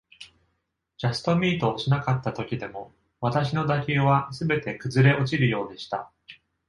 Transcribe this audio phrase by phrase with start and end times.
[0.97, 6.11] ジャストミートしなかったときでも、私の打球はすべて崩れ落ちるようでした。